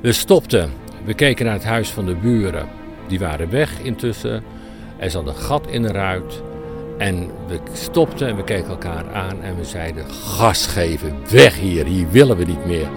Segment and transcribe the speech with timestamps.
[0.00, 0.70] We stopten.
[1.04, 2.68] We keken naar het huis van de buren.
[3.08, 4.42] Die waren weg intussen.
[4.98, 6.42] Er zat een gat in de ruit.
[6.98, 11.86] En we stopten en we keken elkaar aan en we zeiden: gas geven, weg hier,
[11.86, 12.88] hier willen we niet meer.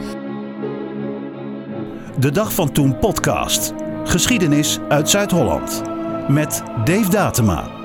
[2.19, 3.73] De Dag van Toen podcast.
[4.03, 5.81] Geschiedenis uit Zuid-Holland.
[6.27, 7.82] Met Dave Datema.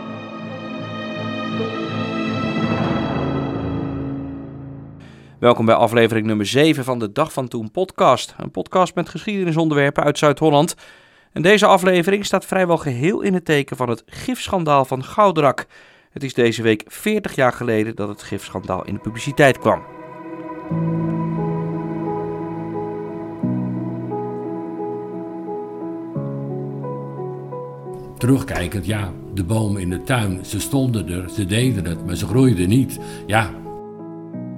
[5.39, 8.35] Welkom bij aflevering nummer 7 van de Dag van Toen podcast.
[8.39, 10.75] Een podcast met geschiedenisonderwerpen uit Zuid-Holland.
[11.33, 15.67] En deze aflevering staat vrijwel geheel in het teken van het gifschandaal van Gouderak.
[16.11, 19.83] Het is deze week 40 jaar geleden dat het gifschandaal in de publiciteit kwam.
[28.19, 32.27] Terugkijkend, ja, de bomen in de tuin, ze stonden er, ze deden het, maar ze
[32.27, 32.99] groeiden niet.
[33.27, 33.51] Ja,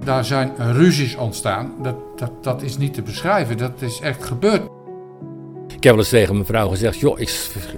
[0.04, 1.72] Daar zijn ruzies ontstaan.
[1.82, 3.58] Dat, dat, dat is niet te beschrijven.
[3.58, 4.62] Dat is echt gebeurd.
[5.66, 7.28] ik heb wel eens tegen mijn vrouw gezegd: joh, ik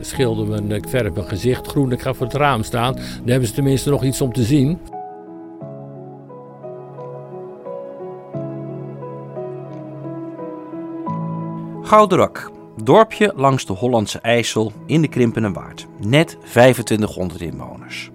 [0.00, 2.94] schilder mijn, ik verf mijn gezicht groen, ik ga voor het raam staan.
[2.94, 4.78] Dan hebben ze tenminste nog iets om te zien.
[11.82, 12.50] Gouderak,
[12.82, 15.86] dorpje langs de Hollandse IJssel in de Krimpenenwaard.
[16.00, 18.11] Net 2500 inwoners.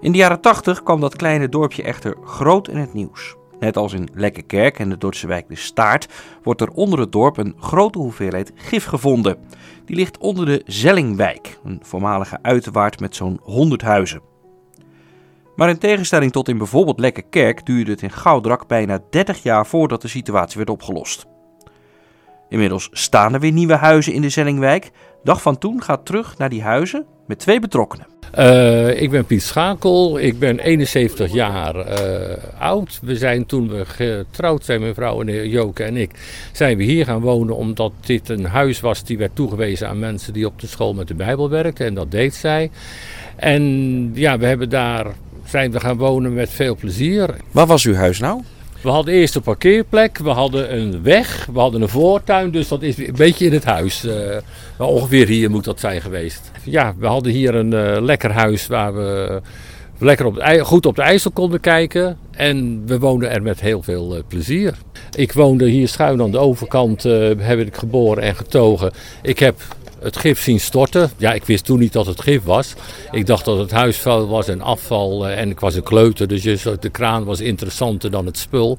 [0.00, 3.36] In de jaren 80 kwam dat kleine dorpje echter groot in het nieuws.
[3.60, 6.08] Net als in Lekkerkerk en de Dordtse wijk De Staart
[6.42, 9.36] wordt er onder het dorp een grote hoeveelheid gif gevonden.
[9.84, 14.20] Die ligt onder de Zellingwijk, een voormalige uiterwaard met zo'n 100 huizen.
[15.56, 20.02] Maar in tegenstelling tot in bijvoorbeeld Lekkerkerk duurde het in Goudrak bijna 30 jaar voordat
[20.02, 21.26] de situatie werd opgelost.
[22.48, 24.90] Inmiddels staan er weer nieuwe huizen in de Zellingwijk.
[25.22, 28.15] Dag van toen gaat terug naar die huizen met twee betrokkenen.
[28.30, 32.98] Eh, ik ben Piet Schakel, ik ben 71 jaar eh, oud.
[33.02, 36.10] We zijn toen we getrouwd zijn, mijn vrouw en Joke en ik,
[36.52, 40.32] zijn we hier gaan wonen omdat dit een huis was die werd toegewezen aan mensen
[40.32, 41.86] die op de school met de Bijbel werkten.
[41.86, 42.70] En dat deed zij.
[43.36, 45.06] En ja, we hebben daar,
[45.44, 47.34] zijn we gaan wonen met veel plezier.
[47.50, 48.42] Waar was uw huis nou?
[48.86, 52.82] We hadden eerst een parkeerplek, we hadden een weg, we hadden een voortuin, dus dat
[52.82, 54.04] is een beetje in het huis.
[54.04, 54.36] eh,
[54.78, 56.50] ongeveer hier moet dat zijn geweest.
[56.64, 59.40] Ja, we hadden hier een eh, lekker huis waar we
[59.98, 62.18] lekker op IJ- goed op de IJssel konden kijken.
[62.30, 64.74] En we woonden er met heel veel eh, plezier.
[65.14, 67.02] Ik woonde hier schuin aan de overkant,
[67.38, 68.90] heb ik geboren en getogen.
[69.22, 69.60] Ik heb
[70.06, 71.10] het gif zien storten.
[71.16, 72.74] Ja, ik wist toen niet dat het gif was.
[73.10, 75.28] Ik dacht dat het huisvuil was en afval.
[75.28, 76.42] eh, en ik was een kleuter, dus
[76.80, 78.78] de kraan was interessanter dan het spul.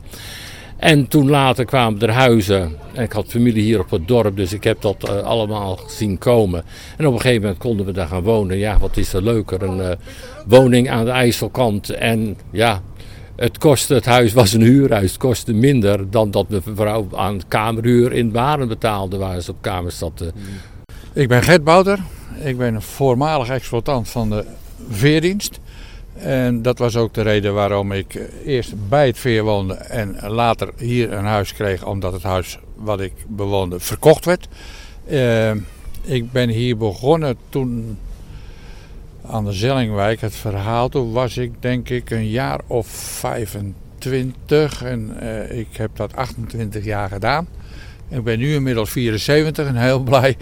[0.77, 2.75] En toen later kwamen er huizen.
[2.93, 6.17] En ik had familie hier op het dorp, dus ik heb dat eh, allemaal zien
[6.17, 6.63] komen.
[6.97, 8.57] En op een gegeven moment konden we daar gaan wonen.
[8.57, 9.61] Ja, wat is er leuker?
[9.63, 9.97] Een eh,
[10.47, 11.89] woning aan de IJsselkant.
[11.89, 12.81] En ja,
[13.35, 15.11] het kostte, het huis was een huurhuis.
[15.11, 19.57] Het kostte minder dan dat mijn vrouw aan kamerhuur in Baren betaalde, waar ze op
[19.61, 20.21] kamers zat.
[20.21, 20.27] eh.
[21.17, 21.99] Ik ben Gert Bouter.
[22.43, 24.45] Ik ben een voormalig exploitant van de
[24.89, 25.59] veerdienst.
[26.13, 30.69] En dat was ook de reden waarom ik eerst bij het veer woonde en later
[30.75, 34.47] hier een huis kreeg, omdat het huis wat ik bewoonde verkocht werd.
[35.07, 35.51] Eh,
[36.01, 37.97] ik ben hier begonnen toen
[39.25, 40.21] aan de Zellingwijk.
[40.21, 45.89] Het verhaal, toen was ik denk ik een jaar of 25 en eh, ik heb
[45.93, 47.47] dat 28 jaar gedaan.
[48.09, 50.37] Ik ben nu inmiddels 74 en heel blij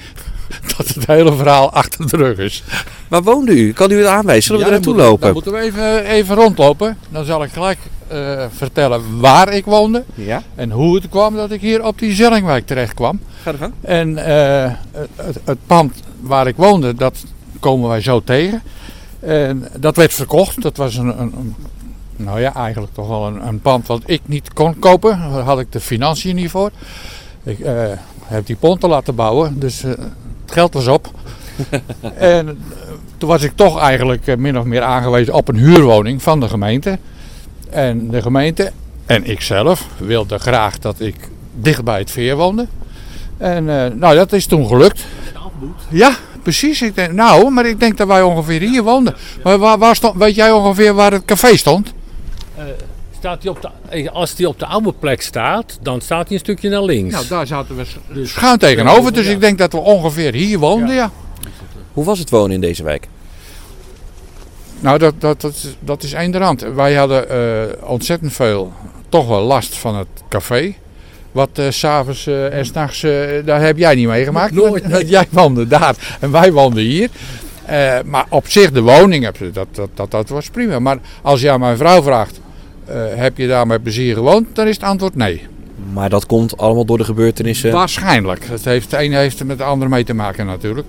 [0.78, 2.64] dat het hele verhaal achter de rug is.
[3.08, 3.74] Waar woonde u?
[3.74, 4.44] Kan u het aanwijzen?
[4.44, 5.22] Zullen we Ja, er naartoe lopen?
[5.22, 6.98] Dan moeten we even, even rondlopen.
[7.10, 11.52] Dan zal ik gelijk eh, vertellen waar ik woonde Ja, en hoe het kwam dat
[11.52, 13.20] ik hier op die Zellingwijk terecht kwam.
[13.44, 13.74] ga er gang.
[13.82, 14.72] En eh,
[15.46, 17.24] het, pand waar ik woonde, dat
[17.60, 18.62] komen wij zo tegen.
[19.20, 20.62] En dat werd verkocht.
[20.62, 21.56] Dat was een, een, een-
[22.18, 25.20] nou ja, eigenlijk toch wel een, een pand wat ik niet kon kopen.
[25.20, 26.72] Daar had ik de financiën niet voor.
[27.44, 27.74] Ik eh,
[28.24, 29.84] heb die ponten laten bouwen, dus
[30.56, 31.12] geld was op.
[32.18, 32.54] en eh,
[33.18, 36.48] toen was ik toch eigenlijk eh, min of meer aangewezen op een huurwoning van de
[36.48, 37.00] gemeente.
[37.70, 38.72] En de gemeente
[39.06, 41.16] en ik zelf wilden graag dat ik
[41.54, 42.68] dicht bij het veer woonde.
[43.38, 45.06] En eh, nou, dat is toen gelukt.
[45.90, 46.82] Ja, precies.
[46.82, 49.16] Ik denk, nou, maar ik denk dat wij ongeveer hier woonden.
[49.44, 51.94] Maar waar, waar stond, weet jij ongeveer waar het café stond?
[53.26, 56.34] Staat die op de, eh, als die op de oude plek staat, dan staat hij
[56.34, 57.14] een stukje naar links.
[57.14, 59.14] Nou, daar zaten we s- schuin tegenover.
[59.14, 61.12] Dus ik denk dat we ongeveer hier woonden, ja.
[61.94, 63.08] Hoe was het wonen in deze wijk?
[64.80, 66.62] Nou, dat, dat, dat, is- dat is één de rand.
[66.62, 68.74] Wij hadden eh, ontzettend veel,
[69.10, 70.74] toch wel last van het café.
[71.32, 73.12] Wat eh, s s'avonds eh, en s'nachts, eh
[73.46, 74.54] daar heb jij niet meegemaakt.
[74.54, 77.10] Nooit, Want Jij woonde daar en wij woonden hier.
[77.66, 80.80] Eh, maar op zich, de woning, dat, dat, dat, dat was prima.
[80.80, 82.44] Maar als je aan mijn vrouw vraagt, eh,
[83.16, 84.56] heb je daar met plezier gewoond?
[84.56, 85.48] Dan is het antwoord nee.
[85.94, 87.72] Maar dat komt allemaal door de gebeurtenissen.
[87.72, 88.46] Waarschijnlijk.
[88.46, 90.88] Het, heeft, het ene heeft er met de andere mee te maken natuurlijk.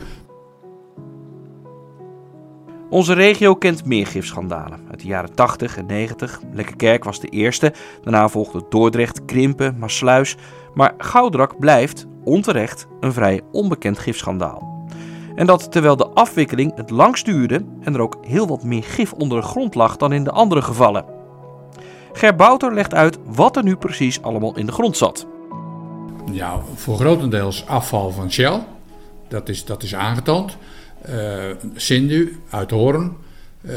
[2.90, 4.80] Onze regio kent meer gifschandalen.
[4.90, 6.40] Uit de jaren 80 en 90.
[6.52, 7.72] Lekkerkerk was de eerste.
[8.02, 10.36] Daarna volgde Dordrecht, Krimpen, Maasluis.
[10.74, 14.86] Maar Goudrak blijft, onterecht, een vrij onbekend gifschandaal.
[15.34, 19.12] En dat terwijl de afwikkeling het langst duurde en er ook heel wat meer gif
[19.12, 21.15] onder de grond lag dan in de andere gevallen.
[22.16, 25.26] Ger Bouter legt uit wat er nu precies allemaal in de grond zat.
[26.32, 28.60] Ja, voor grotendeels afval van Shell.
[29.28, 30.56] Dat is, dat is aangetoond.
[31.08, 31.14] Uh,
[31.74, 33.16] Sindu uit Hoorn.
[33.60, 33.72] Uh,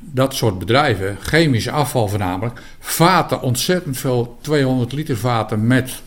[0.00, 2.62] dat soort bedrijven, chemisch afval voornamelijk.
[2.78, 6.02] Vaten, ontzettend veel, 200 liter vaten met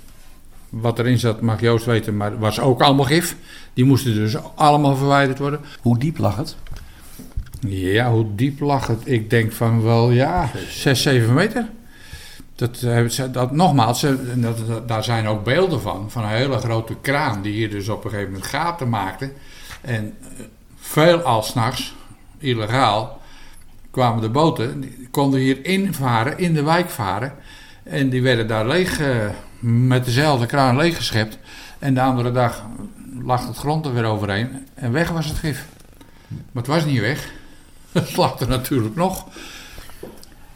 [0.69, 3.35] wat erin zat, mag Joost weten, maar was ook allemaal gif.
[3.73, 5.59] Die moesten dus allemaal verwijderd worden.
[5.81, 6.55] Hoe diep lag het?
[7.59, 9.01] Ja, hoe diep lag het?
[9.03, 11.69] Ik denk van wel, ja, 6, 7 meter.
[12.55, 12.85] Dat,
[13.31, 14.05] dat, nogmaals,
[14.35, 16.11] dat, daar zijn ook beelden van.
[16.11, 19.31] Van een hele grote kraan die hier dus op een gegeven moment gaten maakte.
[19.81, 20.13] En
[20.75, 21.95] veel al s'nachts,
[22.37, 23.21] illegaal,
[23.91, 24.93] kwamen de boten.
[25.11, 27.33] Konden hier invaren, in de wijk varen.
[27.83, 29.01] En die werden daar leeg,
[29.59, 31.37] met dezelfde kraan leeggeschept.
[31.79, 32.65] En de andere dag
[33.23, 34.67] lag het grond er weer overheen.
[34.73, 35.65] En weg was het gif.
[36.27, 37.31] Maar het was niet weg.
[38.05, 39.25] Het lag er natuurlijk nog.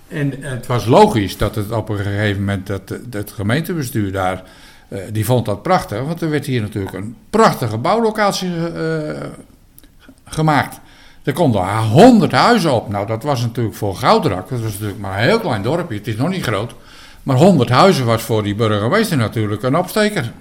[0.07, 4.43] En het was logisch dat het op een gegeven moment dat het gemeentebestuur daar,
[4.89, 9.19] uh, die vond dat prachtig, want er werd hier natuurlijk een prachtige bouwlocatie uh,
[10.25, 10.79] gemaakt.
[11.23, 12.89] Er konden honderd huizen op.
[12.89, 16.07] Nou, dat was natuurlijk voor Goudrak, dat was natuurlijk maar een heel klein dorpje, het
[16.07, 16.73] is nog niet groot.
[17.23, 20.31] Maar honderd huizen was voor die burgemeester natuurlijk een opsteker.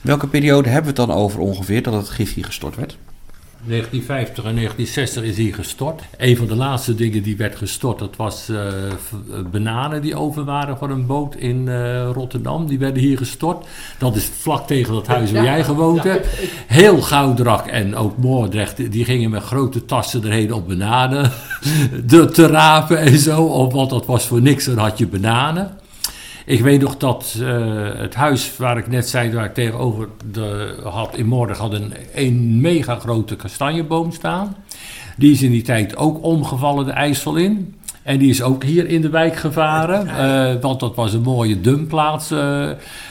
[0.00, 2.96] Welke periode hebben we het dan over ongeveer dat het gif hier gestort werd?
[3.68, 6.02] 1950 en 1960 is hier gestort.
[6.16, 8.58] Een van de laatste dingen die werd gestort, dat was uh,
[9.50, 12.66] bananen die over waren van een boot in uh, Rotterdam.
[12.66, 13.66] Die werden hier gestort.
[13.98, 16.26] Dat is vlak tegen dat huis waar jij gewoond hebt.
[16.66, 21.32] Heel Goudrak en ook Moordrecht, die gingen met grote tassen erheen op bananen
[22.32, 23.68] te rapen en zo.
[23.70, 25.84] Want dat was voor niks, dan had je bananen.
[26.46, 30.74] Ik weet nog dat uh, het huis waar ik net zei, waar ik tegenover de,
[30.82, 34.56] had in Moordrecht, had een, een mega grote kastanjeboom staan.
[35.16, 37.74] Die is in die tijd ook omgevallen de IJssel in.
[38.02, 40.06] En die is ook hier in de wijk gevaren.
[40.06, 42.32] Uh, want dat was een mooie dumpplaats.
[42.32, 42.70] Uh,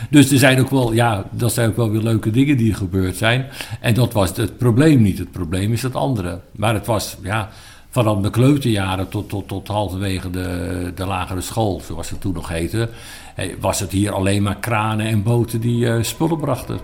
[0.09, 3.15] dus er zijn ook wel, ja, dat zijn ook wel weer leuke dingen die gebeurd
[3.15, 3.45] zijn.
[3.79, 5.17] En dat was het probleem niet.
[5.17, 6.39] Het probleem is het andere.
[6.51, 7.49] Maar het was, ja,
[7.89, 12.49] vanaf de kleuterjaren tot, tot, tot halverwege de, de lagere school, zoals het toen nog
[12.49, 12.89] heette,
[13.59, 16.79] was het hier alleen maar kranen en boten die uh, spullen brachten.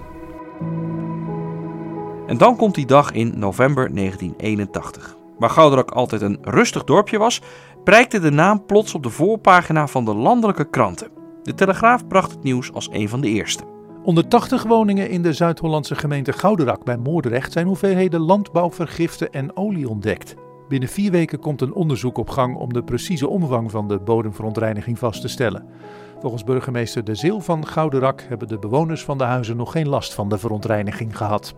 [2.27, 5.17] En dan komt die dag in november 1981.
[5.37, 7.41] Waar Gouderak altijd een rustig dorpje was,
[7.83, 11.07] prijkte de naam plots op de voorpagina van de landelijke kranten.
[11.43, 13.63] De Telegraaf bracht het nieuws als een van de eerste.
[14.03, 19.89] Onder 80 woningen in de Zuid-Hollandse gemeente Gouderak bij Moordrecht zijn hoeveelheden landbouwvergiften en olie
[19.89, 20.35] ontdekt.
[20.67, 24.99] Binnen vier weken komt een onderzoek op gang om de precieze omvang van de bodemverontreiniging
[24.99, 25.65] vast te stellen.
[26.21, 30.13] Volgens burgemeester De Zil van Gouderak hebben de bewoners van de huizen nog geen last
[30.13, 31.53] van de verontreiniging gehad.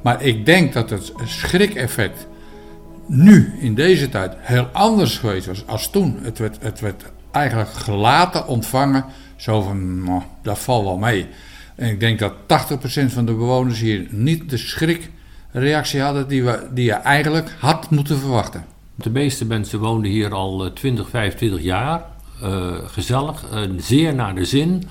[0.00, 2.26] Maar ik denk dat het schrikeffect
[3.06, 6.18] nu in deze tijd heel anders geweest was als toen.
[6.22, 9.04] Het werd, het werd eigenlijk gelaten ontvangen,
[9.36, 11.26] zo van, nou, dat valt wel mee.
[11.74, 12.34] En ik denk dat 80%
[13.06, 18.18] van de bewoners hier niet de schrikreactie hadden die, we, die je eigenlijk had moeten
[18.18, 18.64] verwachten.
[18.94, 22.12] De meeste mensen woonden hier al 20, eh, 25 jaar.
[22.42, 24.82] Uh, gezellig, uh, zeer naar de zin.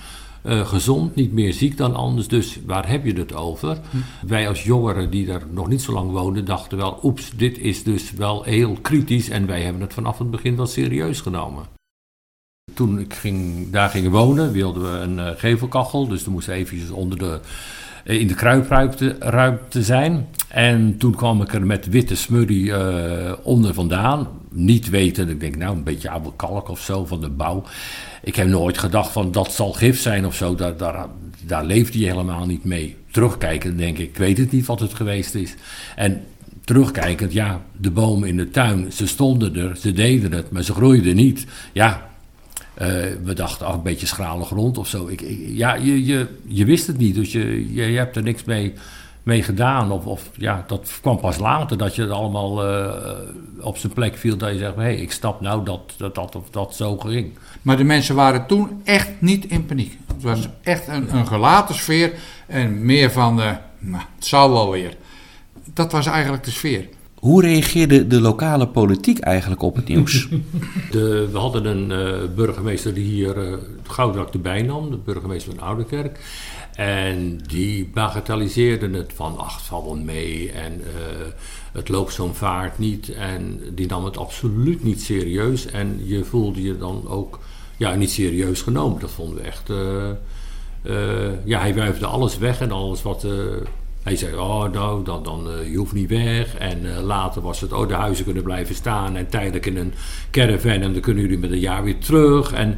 [0.45, 2.27] Uh, gezond, niet meer ziek dan anders.
[2.27, 3.77] Dus waar heb je het over?
[3.89, 4.27] Hm.
[4.27, 7.83] Wij als jongeren die er nog niet zo lang woonden, dachten wel: oeps, dit is
[7.83, 9.29] dus wel heel kritisch.
[9.29, 11.65] En wij hebben het vanaf het begin wel serieus genomen.
[12.73, 16.07] Toen ik ging, daar ging wonen, wilden we een gevelkachel.
[16.07, 17.39] Dus er moest eventjes onder de
[18.03, 20.27] eh, in de kruipruimte zijn.
[20.47, 22.73] En toen kwam ik er met witte smurrie
[23.43, 24.27] onder vandaan.
[24.55, 27.63] Niet weten, ik denk nou een beetje oude kalk of zo van de bouw.
[28.23, 30.55] Ik heb nooit gedacht van dat zal gif zijn of zo.
[30.55, 31.07] Daar, daar,
[31.41, 32.95] daar leeft hij helemaal niet mee.
[33.11, 35.55] Terugkijkend denk ik, ik weet het niet wat het geweest is.
[35.95, 36.21] En
[36.63, 40.73] terugkijkend, ja, de bomen in de tuin, ze stonden er, ze deden het, maar ze
[40.73, 41.45] groeiden niet.
[41.71, 42.09] Ja,
[42.81, 42.87] uh,
[43.23, 45.07] we dachten, ach, een beetje schrale grond of zo.
[45.07, 48.43] Ik, ja, je, je, je wist het niet, dus je, je, je hebt er niks
[48.43, 48.73] mee,
[49.23, 49.91] mee gedaan.
[49.91, 52.91] Of, of ja, dat kwam pas later dat je het allemaal uh,
[53.61, 54.37] op zijn plek viel.
[54.37, 57.31] Dat je zegt, hé, hey, ik snap nou dat, dat dat of dat zo ging.
[57.61, 59.97] Maar de mensen waren toen echt niet in paniek.
[60.13, 62.13] Het was echt een, een gelaten sfeer
[62.47, 64.97] en meer van, uh, nou, het zou wel weer.
[65.73, 66.87] Dat was eigenlijk de sfeer.
[67.23, 70.27] Hoe reageerde de lokale politiek eigenlijk op het nieuws?
[70.91, 75.67] De, we hadden een uh, burgemeester die hier uh, Goudrak de bijnam, de burgemeester van
[75.67, 76.19] Oudekerk.
[76.75, 80.87] En die bagatelliseerde het van, ach, het valt wel mee en uh,
[81.71, 83.09] het loopt zo'n vaart niet.
[83.09, 85.65] En die nam het absoluut niet serieus.
[85.65, 87.39] En je voelde je dan ook
[87.77, 88.99] ja, niet serieus genomen.
[88.99, 89.71] Dat vonden we echt...
[91.43, 93.25] ja, hij wuifde alles weg en alles wat
[94.03, 96.55] hij zei, oh nou, dan, dan je hoeft niet weg.
[96.55, 99.93] En later was het, oh de huizen kunnen blijven staan en tijdelijk in een
[100.31, 102.53] caravan en dan kunnen jullie met een jaar weer terug.
[102.53, 102.77] En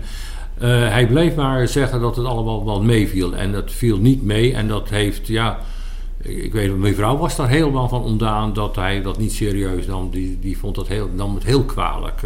[0.57, 3.35] uh, hij bleef maar zeggen dat het allemaal wel meeviel.
[3.35, 5.57] En dat viel niet mee en dat heeft, ja,
[6.17, 10.09] ik weet mijn vrouw was daar helemaal van ontdaan dat hij dat niet serieus nam.
[10.09, 12.21] Die, die vond dat heel, nam het heel kwalijk.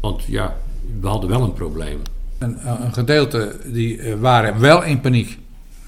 [0.00, 0.56] want ja,
[1.00, 2.02] we hadden wel een probleem.
[2.38, 5.38] Een, een gedeelte die waren wel in paniek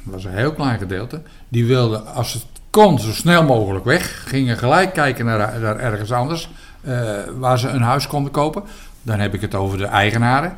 [0.08, 4.22] dat was een heel klein gedeelte, die wilden als het kon zo snel mogelijk weg.
[4.28, 6.48] Gingen gelijk kijken naar, naar ergens anders
[7.38, 8.62] waar ze een huis konden kopen.
[9.02, 10.56] Dan heb ik het over de eigenaren.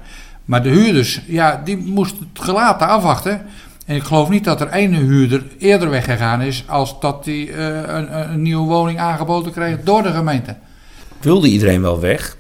[0.50, 3.42] Maar de huurders, ja, die moesten het gelaten afwachten.
[3.86, 7.66] En ik geloof niet dat er één huurder eerder weggegaan is als dat hij uh,
[7.66, 10.56] een, een, nieuwe woning aangeboden kreeg door de gemeente.
[11.20, 12.36] Wilde iedereen wel weg?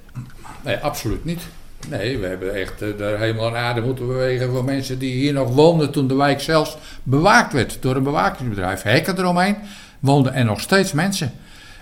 [0.64, 1.40] Nee, absoluut niet.
[1.88, 5.32] Nee, we hebben echt uh, de hemel en aarde moeten bewegen voor mensen die hier
[5.32, 8.82] nog woonden toen de wijk zelfs bewaakt werd door een bewakingsbedrijf.
[8.82, 9.56] Hekken eromheen,
[10.00, 11.32] woonden er nog steeds mensen.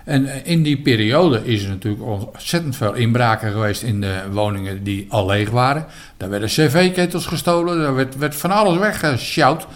[0.09, 4.83] En eh, in die periode is er natuurlijk ontzettend veel inbraken geweest in de woningen
[4.83, 5.85] die al leeg waren.
[6.17, 9.67] Daar werden cv-ketels gestolen, daar werd, werd van alles weggesjouwd.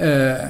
[0.00, 0.04] Uh,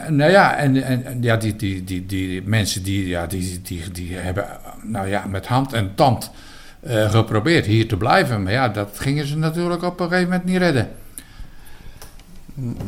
[0.08, 4.16] nou ja, en, en ja, die, die, die, die mensen die, ja, die, die, die
[4.16, 4.46] hebben
[4.82, 6.30] nou ja, met hand en tand
[6.86, 8.42] uh, geprobeerd hier te blijven.
[8.42, 10.88] Maar ja, dat gingen ze natuurlijk op een gegeven moment niet redden.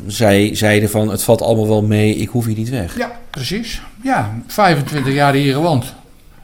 [0.06, 2.96] Zij zeiden van, het valt allemaal wel mee, ik hoef hier niet weg.
[2.96, 3.82] Ja, precies.
[4.02, 5.94] Ja, 25 jaar hier gewoond.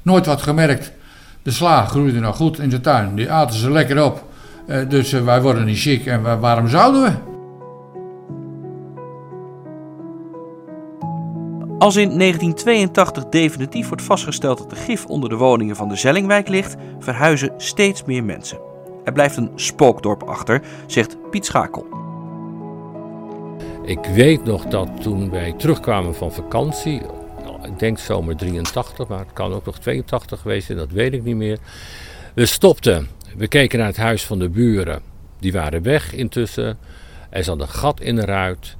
[0.03, 0.93] Nooit wat gemerkt.
[1.43, 3.15] De sla groeide nog goed in de tuin.
[3.15, 4.25] Die aten ze lekker op.
[4.67, 6.07] Uh, dus uh, wij worden niet ziek.
[6.07, 7.29] En waarom zouden we?
[11.79, 16.49] Als in 1982 definitief wordt vastgesteld dat de gif onder de woningen van de Zellingwijk
[16.49, 18.59] ligt, verhuizen steeds meer mensen.
[19.05, 21.87] Er blijft een spookdorp achter, zegt Piet Schakel.
[23.83, 27.03] Ik weet nog dat toen wij terugkwamen van vakantie,
[27.71, 31.23] ik denk zomer 83, maar het kan ook nog 82 geweest zijn, dat weet ik
[31.23, 31.59] niet meer.
[32.35, 35.03] We stopten, we keken naar het huis van de buren.
[35.39, 36.79] Die waren weg intussen.
[37.31, 38.77] Er zat een gat in de ruit.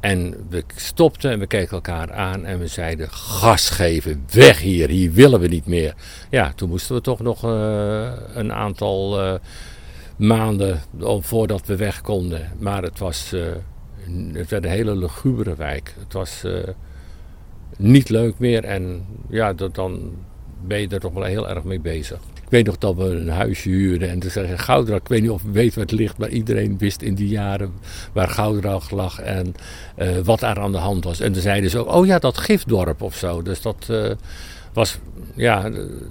[0.00, 4.88] En we stopten en we keken elkaar aan en we zeiden: gas geven, weg hier,
[4.88, 5.94] hier willen we niet meer.
[6.30, 9.34] Ja, toen moesten we toch nog uh, een aantal uh,
[10.16, 10.80] maanden
[11.20, 12.50] voordat we weg konden.
[12.58, 13.42] Maar het was, uh,
[14.32, 15.94] het werd een hele lugubere wijk.
[15.98, 16.44] Het was
[17.78, 20.12] niet leuk meer en ja, dat, dan
[20.66, 22.18] ben je er toch wel heel erg mee bezig.
[22.34, 25.30] Ik weet nog dat we een huisje huurden en toen zeggen Goudrak, ik weet niet
[25.30, 27.72] of we weten waar het ligt, maar iedereen wist in die jaren
[28.12, 29.54] waar Goudrak lag en
[29.98, 31.20] uh, wat er aan de hand was.
[31.20, 33.42] En toen zeiden ze ook, oh ja, dat gifdorp of zo.
[33.42, 34.10] Dus dat uh,
[34.72, 34.98] was,
[35.34, 35.70] ja,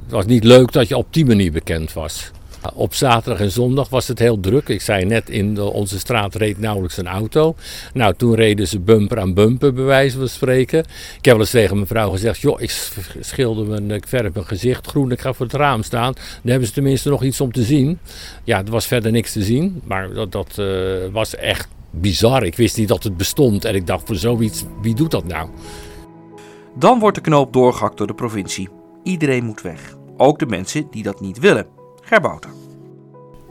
[0.10, 2.32] was niet leuk dat je op die manier bekend was.
[2.74, 4.70] Op zaterdag en zondag was het heel druk.
[4.70, 7.56] Ik zei net, in onze straat reed nauwelijks een auto.
[7.94, 10.80] Nou, toen reden ze bumper aan bumper, bij wijze van spreken.
[10.80, 14.88] Ik heb wel eens tegen mijn vrouw gezegd, joh, ik schilder mijn, verf mijn gezicht
[14.88, 16.14] groen, ik ga voor het raam staan.
[16.14, 18.00] Dan hebben ze tenminste nog iets om te zien.
[18.44, 20.68] Ja, er was verder niks te zien, maar dat, dat uh,
[21.12, 22.44] was echt bizar.
[22.44, 25.50] Ik wist niet dat het bestond en ik dacht, voor zoiets, wie doet dat nou?
[26.76, 28.70] Dan wordt de knoop doorgehakt door de provincie.
[29.04, 29.98] Iedereen moet weg.
[30.18, 31.79] Ook de mensen die dat niet willen.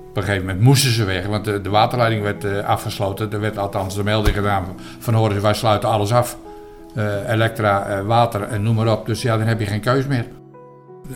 [0.08, 3.32] Op een gegeven moment moesten ze weg, want de, de waterleiding werd uh, afgesloten.
[3.32, 4.64] Er werd althans de melding gedaan
[4.98, 6.36] van horen wij sluiten alles af.
[6.96, 9.06] Uh, elektra, uh, water en noem maar op.
[9.06, 10.26] Dus ja, dan heb je geen keus meer.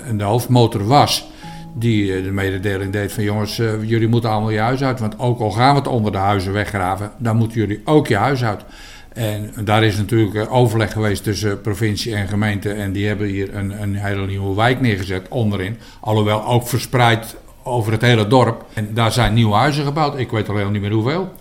[0.04, 1.30] En de hoofdmotor was
[1.74, 5.00] die de mededeling deed van jongens, jullie moeten allemaal je huis uit.
[5.00, 8.16] Want ook al gaan we het onder de huizen weggraven, dan moeten jullie ook je
[8.16, 8.64] huis uit.
[9.14, 12.70] En daar is natuurlijk overleg geweest tussen provincie en gemeente.
[12.70, 15.78] En die hebben hier een, een hele nieuwe wijk neergezet onderin.
[16.00, 18.64] Alhoewel ook verspreid over het hele dorp.
[18.74, 20.18] En daar zijn nieuwe huizen gebouwd.
[20.18, 21.32] Ik weet alleen niet meer hoeveel.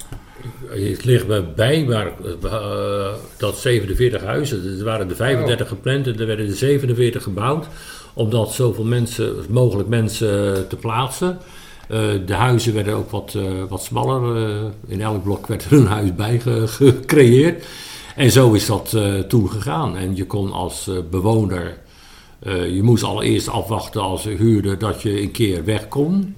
[0.70, 2.12] Het ligt bij, maar
[2.44, 4.78] uh, dat 47 huizen.
[4.80, 5.72] Er waren er 35 oh.
[5.72, 7.68] gepland en er werden er 47 gebouwd.
[8.14, 11.40] Omdat zoveel mensen, mogelijk mensen te plaatsen.
[11.90, 14.38] Uh, de huizen werden ook wat, uh, wat smaller.
[14.38, 17.66] Uh, in elk blok werd er een huis bij ge gecreëerd.
[18.16, 18.98] En zo is dat
[19.28, 19.98] toen gegaan.
[19.98, 21.78] En je kon als bewoner,
[22.46, 26.36] je moest allereerst afwachten als huurder dat je een keer weg kon.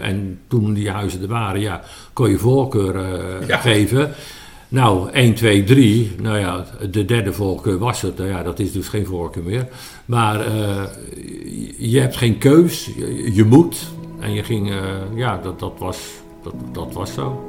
[0.00, 2.96] en toen die huizen er waren, ja, kon je voorkeur
[3.46, 3.56] ja.
[3.56, 4.14] geven.
[4.72, 6.12] Nou, 1, 2, 3.
[6.20, 8.16] Nou ja, de derde voorkeur was het.
[8.16, 9.68] Nou ja, dat is dus geen voorkeur meer.
[10.04, 10.82] Maar uh,
[11.78, 12.90] je hebt geen keus.
[13.32, 13.90] Je, moet.
[14.20, 14.76] En je ging, uh,
[15.14, 16.10] ja, dat, dat, was,
[16.42, 17.44] dat, dat was zo.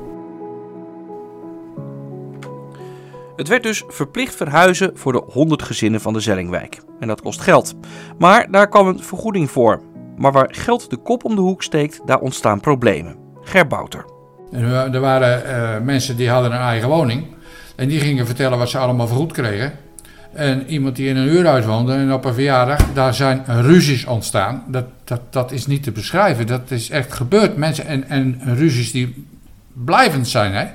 [3.36, 6.82] Het werd dus verplicht verhuizen voor de 100 gezinnen van de Zellingwijk.
[7.00, 7.74] En dat kost geld.
[8.18, 9.82] Maar daar kwam een vergoeding voor.
[10.18, 13.16] Maar waar geld de kop om de hoek steekt, daar ontstaan problemen.
[13.42, 14.13] Gerbouter.
[14.54, 17.26] En er waren uh, mensen die hadden een eigen woning.
[17.76, 19.72] En die gingen vertellen wat ze allemaal vergoed kregen.
[20.34, 24.64] En iemand die in een huurhuis woonde en op een verjaardag, daar zijn ruzies ontstaan.
[24.68, 26.48] Dat, dat, dat is niet te beschrijven.
[26.48, 27.58] Dat is echt gebeurd.
[27.58, 29.26] Mensen en, en ruzies die
[29.74, 30.54] blijvend zijn.
[30.54, 30.66] Hè?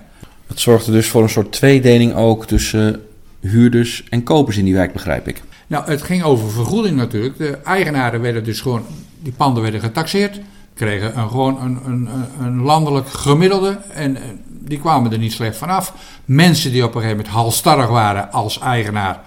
[0.47, 3.03] Het zorgde dus voor een soort tweedeling ook tussen
[3.41, 5.43] huurders en kopers in die wijk, begrijp ik.
[5.67, 7.39] Nou, het ging over vergoeding natuurlijk.
[7.39, 8.85] De eigenaren werden dus gewoon,
[9.23, 10.41] die panden werden getaxeerd.
[10.79, 12.09] Kregen een, gewoon een, een,
[12.41, 13.79] een landelijk gemiddelde.
[13.93, 14.17] En
[14.49, 15.93] die kwamen er niet slecht vanaf.
[16.25, 19.21] Mensen die op een gegeven moment halstarrig waren als eigenaar.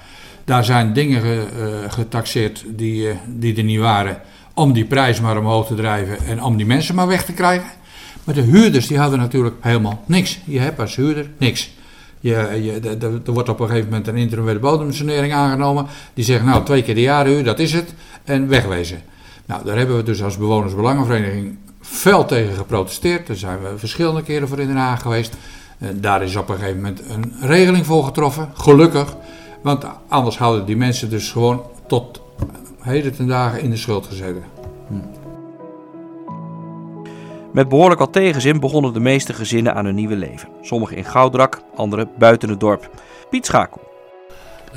[0.46, 1.46] Daar zijn dingen uh,
[1.88, 4.22] getaxeerd die, uh, die er niet waren.
[4.54, 7.68] Om die prijs maar omhoog te drijven en om die mensen maar weg te krijgen.
[8.24, 10.40] Maar de huurders die hadden natuurlijk helemaal niks.
[10.46, 11.72] Je hebt als huurder niks.
[12.20, 15.88] Je, je, er wordt op een gegeven moment een intermediate bodemsanering aangenomen.
[16.14, 17.94] Die zegt nou twee keer de jaarhuur, dat is het.
[18.24, 19.02] En wegwezen.
[19.52, 23.28] Nou, daar hebben we dus als bewonersbelangenvereniging fel tegen geprotesteerd.
[23.28, 25.38] Daar zijn we verschillende keren voor in Den Haag geweest.
[25.78, 28.50] En daar is op een gegeven moment een regeling voor getroffen.
[28.54, 29.16] Gelukkig.
[29.62, 32.22] Want anders hadden die mensen dus gewoon tot
[32.80, 34.44] heden ten dagen in de schuld gezeten.
[34.88, 34.96] Hm.
[37.54, 40.50] Met behoorlijk wat tegenzin begonnen de meeste gezinnen aan hun nieuwe leven.
[40.62, 42.90] Sommigen in Goudrak, anderen buiten het dorp.
[43.30, 43.82] Piet Schakel.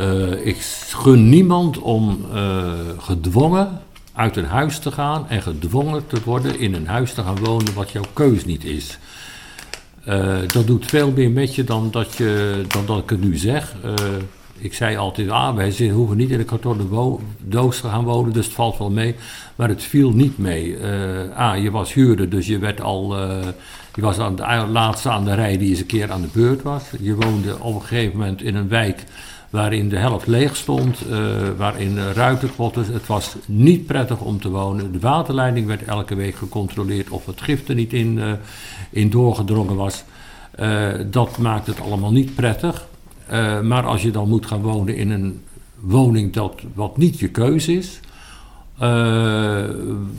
[0.00, 0.56] Uh, ik
[0.88, 3.80] gun niemand om uh, gedwongen
[4.14, 7.74] uit een huis te gaan en gedwongen te worden in een huis te gaan wonen
[7.74, 8.98] wat jouw keus niet is.
[10.08, 13.36] Uh, dat doet veel meer met je dan dat, je, dan dat ik het nu
[13.36, 13.74] zeg.
[14.58, 18.44] ik zei altijd, ah, wij hoeven niet in een kartonnen doos te gaan wonen, dus
[18.44, 19.14] het valt wel mee.
[19.56, 20.78] Maar het viel niet mee.
[20.78, 23.16] Uh, ah, je was huurder, dus je werd al.
[23.94, 26.62] Je was aan de laatste aan de rij die eens een keer aan de beurt
[26.62, 26.82] was.
[27.00, 29.04] Je woonde op een gegeven moment in een wijk
[29.54, 31.16] waarin de helft leeg stond, uh,
[31.56, 32.84] waarin ruitenpotten.
[32.92, 34.92] Het was niet prettig om te wonen.
[34.92, 38.20] De waterleiding werd elke week gecontroleerd of het gif er niet in,
[38.90, 40.04] in doorgedrongen was.
[41.10, 42.86] dat maakt het allemaal niet prettig.
[43.62, 45.42] maar als je dan moet gaan wonen in een
[45.80, 48.00] woning dat, wat niet je keuze is,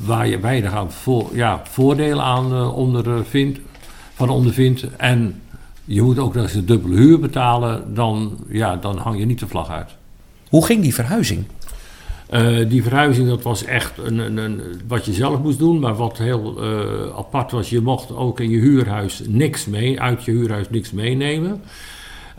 [0.06, 3.60] waar je weinig aan voor, ja, voordelen aan uh, ondervindt,
[4.14, 4.96] van ondervindt.
[4.98, 5.42] En
[5.86, 9.40] je moet ook nog eens de dubbele huur betalen, dan, ja, dan hang je niet
[9.40, 9.96] de vlag uit.
[10.50, 11.46] Hoe ging die verhuizing?
[12.34, 15.96] Uh, die verhuizing dat was echt een, een, een, wat je zelf moest doen, maar
[15.96, 16.64] wat heel
[17.18, 21.62] apart was, je mocht ook in je huurhuis niks mee, uit je huurhuis niks meenemen.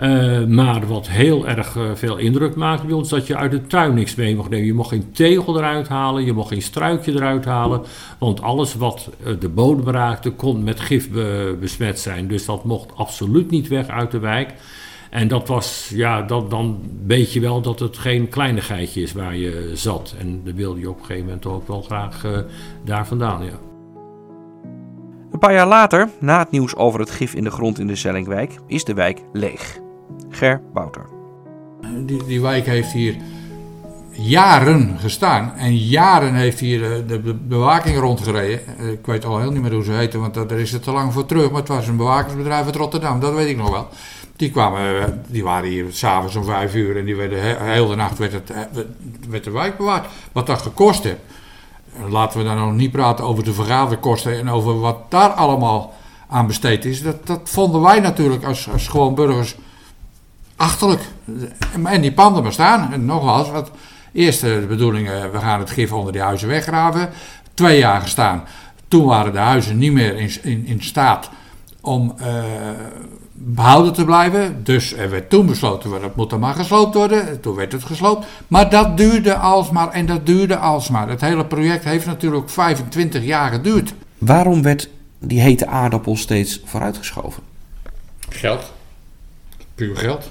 [0.01, 3.67] Uh, maar wat heel erg uh, veel indruk maakte bij ons, dat je uit de
[3.67, 4.67] tuin niks mee mocht nemen.
[4.67, 7.83] Je mocht geen tegel eruit halen, je mocht geen struikje eruit halen.
[8.19, 12.29] Want alles wat uh, de bodem raakte, kon met gif be besmet zijn.
[12.29, 14.55] Dus dat mocht absoluut niet weg uit de wijk.
[15.11, 19.37] En dat was, ja, dat, dan weet je wel dat het geen kleinigheidje is waar
[19.37, 20.15] je zat.
[20.19, 22.27] En dan wilde je op een gegeven moment ook wel graag
[22.85, 23.59] daar vandaan, ja.
[25.33, 27.95] Een paar jaar later, na het nieuws over het gif in de grond in de
[27.95, 29.85] Zellingwijk, is de wijk leeg.
[30.31, 31.05] Ger Bouter.
[32.07, 33.17] Die, die wijk heeft hier
[34.11, 35.53] jaren gestaan.
[35.57, 38.61] En jaren heeft hier de, de bewaking rondgereden.
[38.93, 41.13] Ik weet al heel niet meer hoe ze heten, want daar is het te lang
[41.13, 41.51] voor terug.
[41.51, 43.89] Maar het was een bewakingsbedrijf uit Rotterdam, dat weet ik nog wel.
[44.37, 48.19] Die, kwamen, die waren hier s'avonds om vijf uur en die werden, heel de nacht
[48.19, 48.53] werd, het,
[49.29, 50.07] werd de wijk bewaard.
[50.33, 51.21] Wat dat gekost heeft.
[52.09, 55.95] Laten we dan nog niet praten over de vergaderkosten en over wat daar allemaal
[56.29, 57.03] aan besteed is.
[57.03, 59.57] Dat, dat vonden wij natuurlijk als, als gewoon burgers
[60.57, 61.03] achterlijk.
[61.85, 62.93] En die panden bestaan.
[62.93, 63.71] En nogmaals, wat
[64.13, 67.09] eerst de bedoeling, we gaan het gif onder die huizen weggraven.
[67.55, 68.45] Twee jaar gestaan.
[68.89, 71.31] Toen waren de huizen niet meer in, in, in staat
[71.81, 72.45] om uh,
[73.33, 74.65] behouden te blijven.
[74.65, 77.41] Dus er werd toen besloten, dat moet dan maar gesloopt worden.
[77.41, 78.27] Toen werd het gesloopt.
[78.49, 81.09] Maar dat duurde alsmaar en dat duurde alsmaar.
[81.09, 83.95] Het hele project heeft natuurlijk 25 jaar geduurd.
[84.19, 84.89] Waarom werd
[85.19, 87.43] die hete aardappel steeds vooruitgeschoven?
[88.29, 88.73] Geld.
[89.75, 90.31] Puur geld.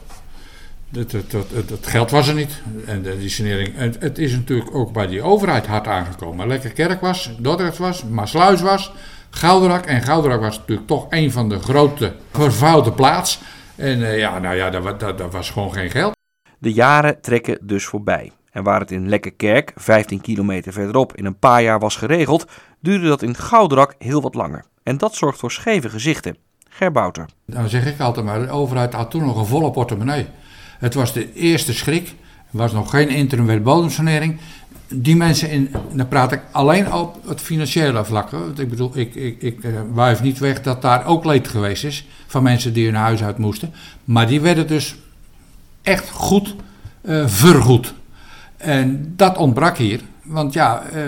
[0.92, 1.32] Het, het,
[1.70, 2.62] het, geld was er niet.
[2.86, 3.76] En de, die sanering.
[3.76, 6.48] Het, het, is natuurlijk ook bij die overheid hard aangekomen.
[6.48, 8.92] Lekker Kerk was, Dordrecht was, Maasluis was,
[9.30, 9.86] Gouderak.
[9.86, 13.40] En Gouderak was natuurlijk toch een van de grote vervuilde plaats.
[13.76, 16.16] En uh, ja, nou ja, dat, dat, dat, was gewoon geen geld.
[16.58, 18.32] De jaren trekken dus voorbij.
[18.52, 22.46] En waar het in Lekkerkerk, 15 kilometer verderop, in een paar jaar was geregeld,
[22.80, 24.66] duurde dat in Gouderak heel wat langer.
[24.84, 26.38] En dat zorgt voor scheve gezichten.
[26.70, 27.26] Gerbouter.
[27.46, 30.28] Dan zeg ik altijd maar, de overheid had toen nog een volle portemonnee.
[30.80, 32.08] Het was de eerste schrik.
[32.52, 34.38] Er was nog geen interim bodemsanering.
[34.88, 38.30] Die mensen, in, dan praat ik alleen op het financiële vlak.
[38.30, 41.84] Want ik bedoel, ik, ik, ik uh, wuif niet weg dat daar ook leed geweest
[41.84, 42.08] is.
[42.28, 43.74] Van mensen die hun huis uit moesten.
[44.04, 44.96] Maar die werden dus
[45.82, 46.56] echt goed
[47.02, 47.94] uh, vergoed.
[48.58, 50.02] En dat ontbrak hier.
[50.24, 51.02] Want ja, uh,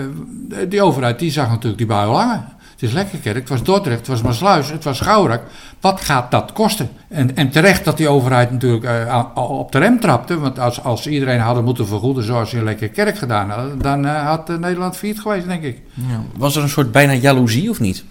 [0.68, 2.48] die overheid die zag natuurlijk die bui hangen.
[2.78, 5.42] Het is Lekkerkerk, het was Dordrecht, het was Maasluis, het was Gourak.
[5.80, 6.88] Wat gaat dat kosten?
[7.08, 10.38] En, en terecht dat die overheid natuurlijk uh, op de rem trapte.
[10.38, 13.78] Want als, als iedereen hadden moeten vergoeden zoals ze in Lekkerkerk gedaan hadden...
[13.78, 15.80] dan uh, had uh, Nederland failliet geweest, denk ik.
[15.94, 16.22] Ja.
[16.36, 18.04] Was er een soort bijna jaloezie of niet?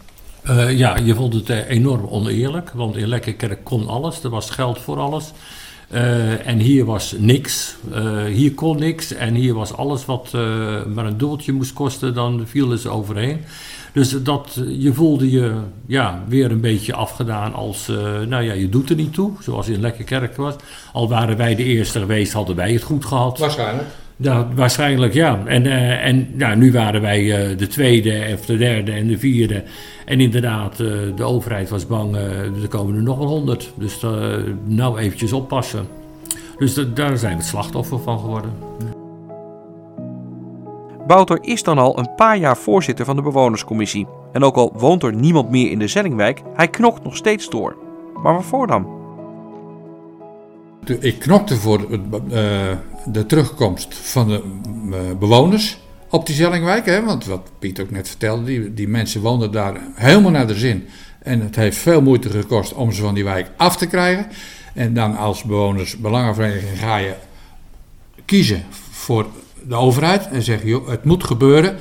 [0.70, 2.72] ja, je vond het enorm oneerlijk.
[2.74, 5.34] Want in Lekkerkerk kon alles, er was geld voor alles.
[5.92, 7.76] Uh, en hier was niks.
[7.96, 9.14] Uh, hier kon niks.
[9.14, 10.42] En hier was alles wat uh,
[10.86, 13.40] maar een dubbeltje moest kosten, dan vielen ze overheen.
[13.98, 15.52] Dus dat, je voelde je
[15.86, 17.88] ja, weer een beetje afgedaan als,
[18.28, 19.32] nou ja, je doet er niet toe.
[19.40, 20.56] Zoals in Lekkerkerk was.
[20.94, 23.38] Al waren wij de eerste geweest, hadden wij het goed gehad.
[23.38, 23.88] Waarschijnlijk.
[24.18, 25.44] Ja, waarschijnlijk ja.
[25.46, 29.18] En, uh, en ja, nu waren wij uh, de tweede, of de derde en de
[29.18, 29.64] vierde.
[30.06, 33.72] En inderdaad, uh, de overheid was bang, er komen er nog wel honderd.
[33.76, 34.00] Dus
[34.66, 35.88] nou eventjes oppassen.
[36.58, 38.52] Dus daar zijn we het slachtoffer van geworden.
[41.08, 44.08] Bouter is dan al een paar jaar voorzitter van de bewonerscommissie.
[44.32, 47.76] En ook al woont er niemand meer in de Zellingwijk, hij knokt nog steeds door.
[48.24, 48.96] Maar waarvoor dan?
[51.00, 51.88] Ik knokte voor
[53.06, 56.86] de terugkomst van de bewoners op die Zellingwijk.
[56.86, 57.04] Hè?
[57.06, 60.88] Want wat Piet ook net vertelde, die, die mensen woonden daar helemaal naar de zin.
[61.20, 64.28] En het heeft veel moeite gekost om ze van die wijk af te krijgen.
[64.74, 67.14] En dan als bewoners belangenvereniging ga je
[68.26, 69.26] kiezen voor
[69.68, 71.78] de overheid en zeggen, joh, het moet gebeuren.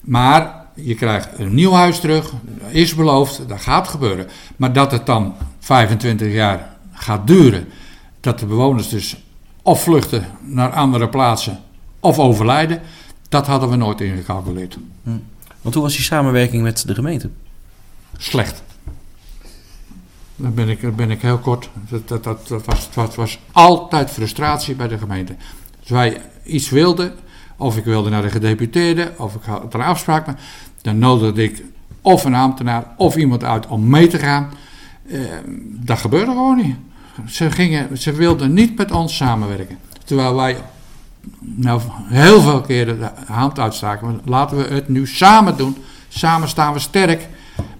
[0.00, 2.32] Maar je krijgt een nieuw huis terug,
[2.68, 4.26] is beloofd, dat gaat gebeuren.
[4.56, 7.68] Maar dat het dan 25 jaar gaat duren,
[8.20, 9.16] dat de bewoners dus
[9.62, 11.60] of vluchten naar andere plaatsen
[12.00, 12.80] of overlijden,
[13.28, 14.78] dat hadden we nooit ingecalculeerd.
[15.02, 15.10] Hm.
[15.62, 17.30] Want hoe was die samenwerking met de gemeente?
[18.16, 18.62] Slecht.
[20.36, 21.68] Dan ben ik, ben ik heel kort.
[21.88, 25.36] Dat, dat, dat, dat was, dat was altijd frustratie bij de gemeente.
[25.80, 27.12] Als wij iets wilden,
[27.56, 30.36] of ik wilde naar de gedeputeerde, of ik had een afspraak mee,
[30.82, 31.62] dan nodigde ik
[32.00, 34.50] of een ambtenaar of iemand uit om mee te gaan.
[35.08, 35.20] Eh,
[35.62, 36.76] dat gebeurde gewoon niet.
[37.26, 39.78] Ze, gingen, ze wilden niet met ons samenwerken.
[40.04, 40.56] Terwijl wij
[41.40, 44.20] nou, heel veel keren de hand uitstaken.
[44.24, 45.76] Laten we het nu samen doen.
[46.08, 47.28] Samen staan we sterk.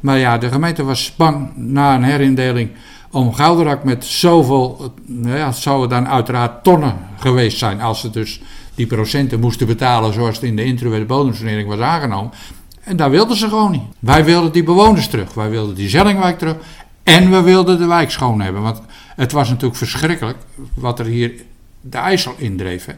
[0.00, 2.70] Maar ja, de gemeente was bang na een herindeling
[3.16, 8.10] om Gouderak met zoveel, nou ja, het zou dan uiteraard tonnen geweest zijn als ze
[8.10, 8.40] dus
[8.74, 12.32] die procenten moesten betalen zoals het in de intro bodemsanering was aangenomen.
[12.80, 13.82] En daar wilden ze gewoon niet.
[13.98, 16.56] Wij wilden die bewoners terug, wij wilden die Zellingwijk terug
[17.02, 18.62] en we wilden de wijk schoon hebben.
[18.62, 18.82] Want
[19.16, 20.38] het was natuurlijk verschrikkelijk
[20.74, 21.32] wat er hier
[21.80, 22.84] de IJssel indreef.
[22.84, 22.92] Hè.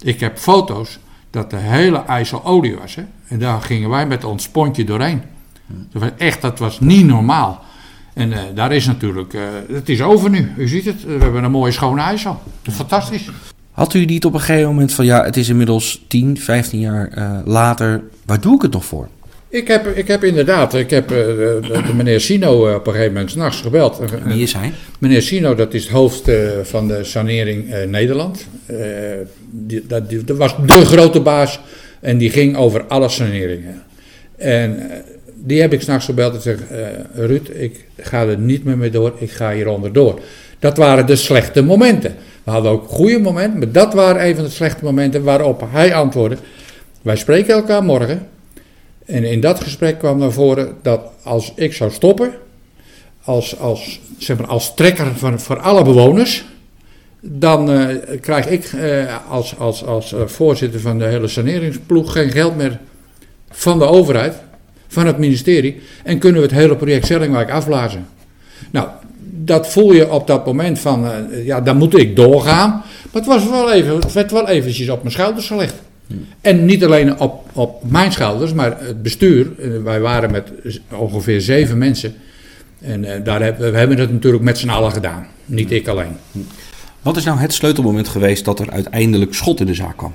[0.00, 0.98] Ik heb foto's
[1.30, 2.94] dat de hele IJssel olie was.
[2.94, 3.04] Hè.
[3.28, 5.22] En daar gingen wij met ons pontje doorheen.
[5.66, 7.64] Dat was echt, dat was niet normaal.
[8.16, 10.52] En uh, daar is natuurlijk, uh, het is over nu.
[10.56, 12.40] U ziet het, we hebben een mooie schone IJssel.
[12.62, 13.30] Fantastisch.
[13.70, 17.18] Had u niet op een gegeven moment van ja, het is inmiddels 10, 15 jaar
[17.18, 19.08] uh, later, waar doe ik het nog voor?
[19.48, 23.30] Ik heb, ik heb inderdaad, ik heb de, de meneer Sino op een gegeven moment
[23.30, 24.00] s'nachts gebeld.
[24.24, 24.72] Wie is hij?
[24.98, 26.30] Meneer Sino, dat is het hoofd
[26.62, 28.46] van de sanering Nederland.
[29.50, 31.60] Die, dat, die, dat, was de grote baas
[32.00, 33.82] en die ging over alle saneringen.
[34.36, 34.90] En
[35.46, 36.58] die heb ik s'nachts gebeld en zeg,
[37.14, 40.20] Ruud, ik ga er niet meer mee door, ik ga hieronder door.
[40.58, 42.14] Dat waren de slechte momenten.
[42.44, 46.36] We hadden ook goede momenten, maar dat waren even de slechte momenten waarop hij antwoordde.
[47.02, 48.26] Wij spreken elkaar morgen.
[49.04, 52.32] En in dat gesprek kwam naar voren dat als ik zou stoppen,
[53.24, 56.44] als, als, zeg maar, als trekker van, voor alle bewoners,
[57.20, 62.30] dan uh, krijg ik uh, als, als, als uh, voorzitter van de hele saneringsploeg geen
[62.30, 62.78] geld meer
[63.50, 64.34] van de overheid,
[64.88, 68.06] van het ministerie, en kunnen we het hele project Zellingwijk afblazen.
[68.70, 68.88] Nou,
[69.44, 71.10] dat voel je op dat moment van,
[71.44, 72.70] ja, dan moet ik doorgaan.
[72.70, 75.74] Maar het, was wel even, het werd wel eventjes op mijn schouders gelegd.
[76.40, 79.50] En niet alleen op, op mijn schouders, maar het bestuur.
[79.84, 80.52] Wij waren met
[80.90, 82.14] ongeveer zeven mensen.
[82.80, 85.26] En uh, daar hebben, we hebben het natuurlijk met z'n allen gedaan.
[85.44, 86.16] Niet ik alleen.
[87.02, 90.14] Wat is nou het sleutelmoment geweest dat er uiteindelijk schot in de zaak kwam?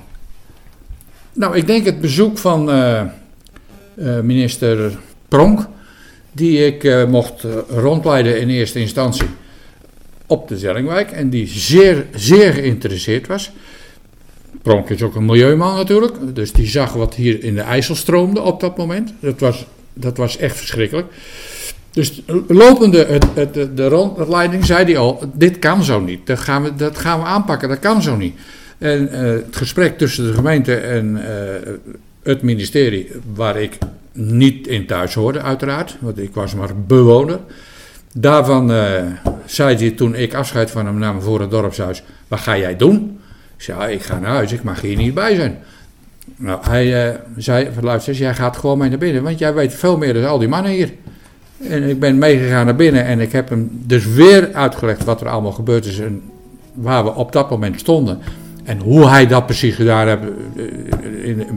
[1.32, 2.70] Nou, ik denk het bezoek van
[4.22, 5.66] minister Pronk.
[6.32, 9.26] Die ik mocht rondleiden in eerste instantie
[10.26, 11.10] op de Zellingwijk.
[11.10, 13.52] En die zeer, zeer geïnteresseerd was.
[14.62, 18.40] Pronk is ook een milieuman natuurlijk, dus die zag wat hier in de IJssel stroomde
[18.40, 19.12] op dat moment.
[19.20, 21.06] Dat was, dat was echt verschrikkelijk.
[21.90, 26.26] Dus lopende het, de, rondleiding zei hij al, dit kan zo niet.
[26.26, 28.34] Dat gaan we, dat gaan we aanpakken, dat kan zo niet.
[28.78, 31.20] En het gesprek tussen de gemeente en
[32.22, 33.78] het ministerie, waar ik
[34.12, 37.40] niet in thuis hoorde uiteraard, want ik was maar bewoner.
[38.14, 39.02] Daarvan uh,
[39.44, 43.20] zei hij toen ik afscheid van hem nam voor het dorpshuis, wat ga jij doen?
[43.56, 45.58] Ik zei, ik ga naar huis, ik mag hier niet bij zijn.
[46.36, 50.14] Nou, hij zei, luister, jij gaat gewoon mee naar binnen, want jij weet veel meer
[50.14, 50.92] dan al die mannen hier.
[51.68, 55.28] En ik ben meegegaan naar binnen en ik heb hem dus weer uitgelegd wat er
[55.28, 56.22] allemaal gebeurd is en
[56.74, 58.18] waar we op dat moment stonden.
[58.64, 60.22] En hoe hij dat precies gedaan heeft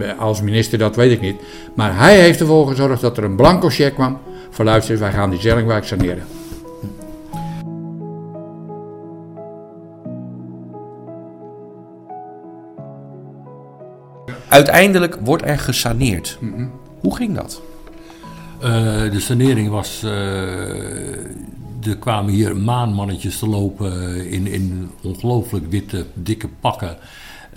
[0.02, 1.36] eh, als minister, dat weet ik niet.
[1.74, 4.18] Maar hij heeft ervoor gezorgd dat er een blanco cheque kwam.
[4.50, 6.24] Voor luister, wij gaan die Zellingwijk saneren.
[14.48, 16.40] Uiteindelijk wordt er gesaneerd.
[17.00, 17.62] Hoe ging dat?
[18.64, 20.02] Uh, de sanering was.
[20.06, 20.12] Uh,
[21.86, 26.98] er kwamen hier maanmannetjes te lopen in, in ongelooflijk witte, dikke pakken.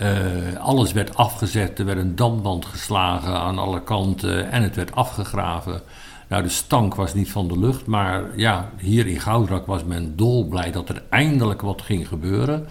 [0.01, 4.95] Uh, alles werd afgezet, er werd een damwand geslagen aan alle kanten en het werd
[4.95, 5.81] afgegraven.
[6.27, 10.15] Nou, de stank was niet van de lucht, maar ja, hier in Goudrak was men
[10.15, 12.67] dolblij dat er eindelijk wat ging gebeuren.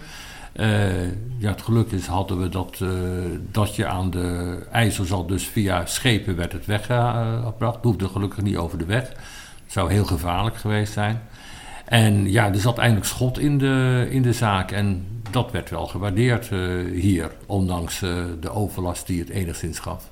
[0.55, 1.03] Uh,
[1.37, 2.83] ja, het geluk is hadden we dat,
[3.51, 7.75] dat je aan de IJssel zat, dus via schepen werd het weggebracht.
[7.75, 9.07] Het hoefde gelukkig niet over de weg.
[9.63, 11.21] Het zou heel gevaarlijk geweest zijn.
[11.89, 15.87] En ja, er zat eindelijk schot in de, in de zaak en dat werd wel
[15.87, 16.59] gewaardeerd uh,
[17.01, 17.99] hier, ondanks
[18.39, 20.09] de overlast die het enigszins gaf.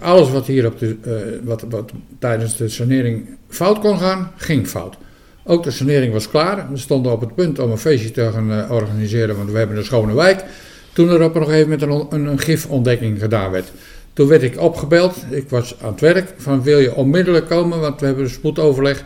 [0.00, 4.96] Alles wat hier op de, wat, wat tijdens de sanering fout kon gaan, ging fout.
[5.44, 6.70] Ook de sanering was klaar.
[6.70, 9.84] We stonden op het punt om een feestje te gaan organiseren, want we hebben een
[9.84, 10.44] schone wijk.
[10.92, 13.72] Toen er op een gegeven moment een, een, gifontdekking gedaan werd.
[14.12, 18.00] Toen werd ik opgebeld, ik was aan het werk, van wil je onmiddellijk komen, want
[18.00, 19.04] we hebben een spoedoverleg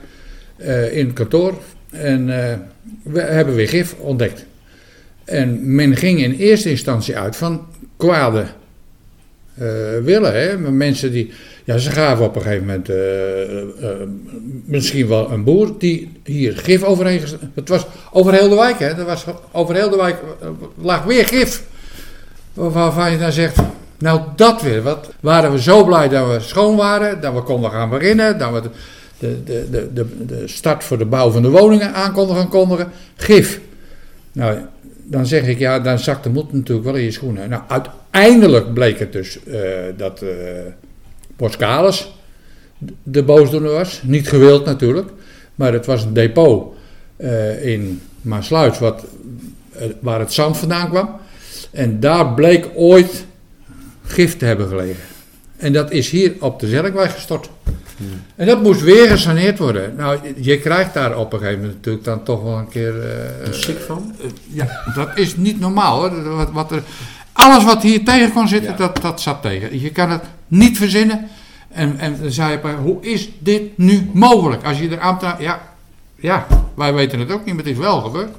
[0.91, 1.55] in het kantoor.
[1.91, 2.53] En uh,
[3.03, 4.45] we hebben weer gif ontdekt.
[5.25, 8.45] En men ging in eerste instantie uit van kwade
[10.03, 10.35] willen.
[10.35, 10.59] Hè?
[10.59, 11.33] Mensen die
[11.65, 12.97] ja, ze gaven op een gegeven moment uh,
[14.65, 17.21] misschien wel een boer die hier gif overheen.
[17.55, 18.89] Het was over heel de wijk, hè?
[18.89, 20.17] Er was over heel de wijk
[20.83, 21.63] lag weer gif.
[22.55, 23.59] Waarvan je dan zegt,
[23.99, 24.83] nou dat weer.
[24.83, 28.63] Wat waren we zo blij dat we schoon waren, dat we konden gaan beginnen, dat
[28.63, 28.71] we
[29.21, 32.91] de, de, de, de, start voor de bouw van de woningen aan konden gaan kondigen.
[33.17, 33.61] Gif.
[34.33, 34.59] Nou,
[35.05, 37.49] dan zeg ik, ja, dan zakt de moed natuurlijk wel in je schoenen.
[37.49, 39.57] Nou, uiteindelijk bleek het dus uh,
[39.97, 40.25] dat.
[41.41, 42.11] Boskalis
[43.03, 44.01] de boosdoener was.
[44.03, 45.11] Niet gewild natuurlijk,
[45.55, 46.75] maar het was een depot
[47.17, 49.05] uh, in Maasluis wat,
[49.77, 51.11] uh, waar het zand vandaan kwam.
[51.71, 53.25] En daar bleek ooit
[54.05, 55.03] gif te hebben gelegen.
[55.57, 57.51] En dat is hier op de Zerkweg gestort.
[58.37, 59.95] En dat moest weer gesaneerd worden.
[59.97, 62.95] Nou, je krijgt daar op een gegeven moment natuurlijk dan toch wel een keer...
[62.95, 64.15] Uh, Schik van?
[64.53, 66.37] ja, dat is niet normaal hoor.
[66.37, 66.83] Wat, wat er,
[67.33, 68.77] alles wat hier tegen kon zitten, ja.
[68.77, 69.81] dat, dat zat tegen.
[69.81, 71.29] Je kan het niet verzinnen.
[71.69, 74.65] En, en dan zei je, hoe is dit nu mogelijk?
[74.65, 75.61] Als je er aan ja,
[76.17, 78.31] ja, wij weten het ook niet, maar het is wel gebeurd.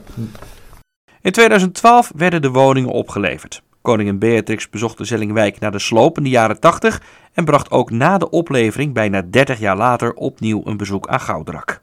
[1.21, 3.61] In 2012 werden de woningen opgeleverd.
[3.81, 7.01] Koningin Beatrix bezocht de Zellingwijk na de sloop in de jaren 80
[7.33, 11.81] en bracht ook na de oplevering bijna 30 jaar later opnieuw een bezoek aan Goudrak.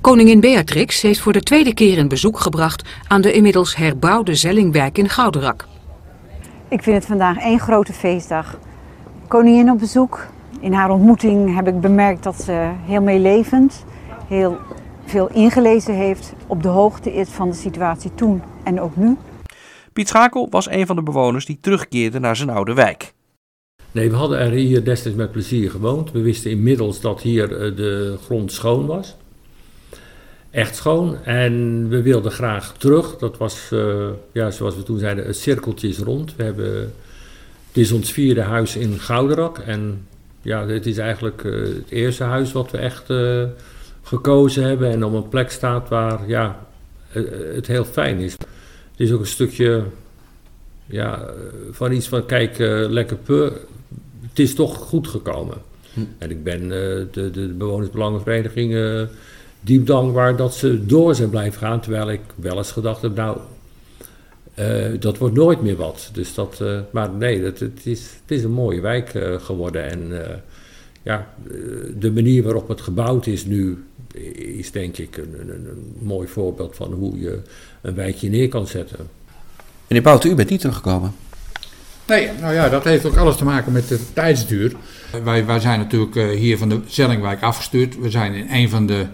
[0.00, 4.98] Koningin Beatrix heeft voor de tweede keer een bezoek gebracht aan de inmiddels herbouwde Zellingwijk
[4.98, 5.66] in Gouderak.
[6.68, 8.58] Ik vind het vandaag één grote feestdag.
[9.28, 10.26] Koningin op bezoek.
[10.60, 13.84] In haar ontmoeting heb ik bemerkt dat ze heel meelevend,
[14.26, 14.58] heel
[15.04, 19.16] veel ingelezen heeft, op de hoogte is van de situatie toen en ook nu.
[19.98, 23.12] Piet Schakel was een van de bewoners die terugkeerde naar zijn oude wijk.
[23.92, 26.12] Nee, we hadden er hier destijds met plezier gewoond.
[26.12, 29.16] We wisten inmiddels dat hier de grond schoon was.
[30.50, 31.24] Echt schoon.
[31.24, 33.16] En we wilden graag terug.
[33.16, 36.36] Dat was, uh, ja, zoals we toen zeiden, het cirkeltje rond.
[36.36, 36.94] We hebben,
[37.68, 39.58] het is ons vierde huis in Gouderak.
[39.58, 40.06] En
[40.42, 43.12] ja, dit is eigenlijk uh, het eerste huis wat we echt
[44.02, 44.90] gekozen hebben.
[44.90, 46.66] En op een plek staat waar ja,
[47.54, 48.36] het heel fijn is.
[48.98, 49.82] Het is ook een stukje
[50.86, 51.30] ja,
[51.70, 52.58] van iets van, kijk,
[52.88, 53.52] lekker pur.
[54.28, 55.56] Het is toch goed gekomen.
[55.92, 56.00] Hm.
[56.18, 59.06] En ik ben de, de, de bewonersbelangenvereniging
[59.60, 61.80] diep dankbaar dat ze door zijn blijven gaan.
[61.80, 63.38] Terwijl ik wel eens gedacht heb, nou,
[64.98, 66.10] dat wordt nooit meer wat.
[66.12, 69.90] Dus dat, maar nee, dat, het, is, het is een mooie wijk geworden.
[69.90, 70.12] En
[71.02, 71.34] ja,
[71.96, 73.84] de manier waarop het gebouwd is nu,
[74.34, 77.40] is denk ik een, een, een, mooi voorbeeld van hoe je
[77.80, 79.08] een wijkje neer kan zetten.
[79.86, 81.14] Meneer Bouten, u bent niet teruggekomen.
[82.06, 84.72] Nee, nou ja, dat heeft ook alles te maken met de tijdsduur.
[85.24, 87.98] Wij, wij zijn natuurlijk hier van de Zellingwijk afgestuurd.
[87.98, 89.06] We zijn in een van de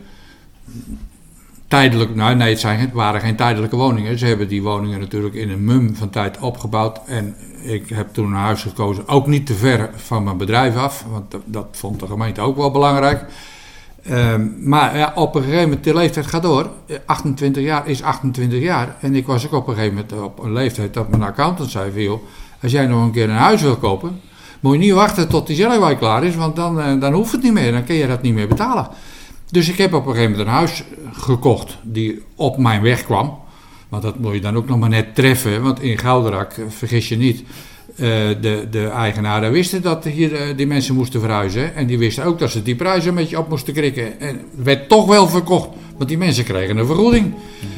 [1.74, 4.18] tijdelijk, nou nee, het, waren geen tijdelijke woningen.
[4.18, 7.00] Ze hebben die woningen natuurlijk in een mum van tijd opgebouwd.
[7.06, 11.04] En ik heb toen een huis gekozen, ook niet te ver van mijn bedrijf af,
[11.10, 13.24] want dat, dat vond de gemeente ook wel belangrijk.
[14.02, 16.70] Ehm, maar ja, op een gegeven moment, de leeftijd gaat door.
[17.06, 18.96] 28 jaar is 28 jaar.
[19.00, 22.02] En ik was ook op een gegeven moment op een leeftijd dat mijn accountant zei:
[22.02, 22.22] joh,
[22.62, 24.20] als jij nog een keer een huis wil kopen,
[24.60, 27.42] moet je niet wachten tot die zelfwijk klaar is, want dan, eh, dan hoeft het
[27.42, 27.72] niet meer.
[27.72, 28.88] Dan kun je dat niet meer betalen.
[29.54, 33.38] Dus ik heb op een gegeven moment een huis gekocht die op mijn weg kwam.
[33.88, 37.08] Want dat moet je dan ook nog maar net treffen, want in Gouderak, eh, vergis
[37.08, 37.46] je niet, uh,
[38.40, 41.74] de, de eigenaren wisten dat hier uh, die mensen moesten verhuizen.
[41.74, 44.20] En die wisten ook dat ze die prijzen een beetje op moesten krikken.
[44.20, 47.34] En werd toch wel verkocht, want die mensen kregen een vergoeding.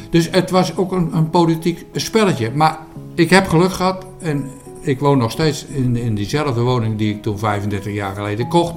[0.09, 2.51] Dus het was ook een, een politiek spelletje.
[2.53, 2.77] Maar
[3.15, 4.49] ik heb geluk gehad en
[4.81, 8.73] ik woon nog steeds in, in diezelfde woning die ik toen 35 jaar geleden kocht.